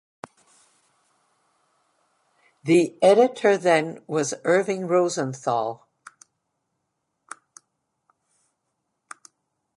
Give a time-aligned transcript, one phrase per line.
[2.63, 5.85] The editor then was Irving Rosenthal.